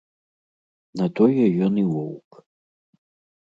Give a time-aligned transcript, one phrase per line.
[1.01, 2.41] На тое ён і воўк!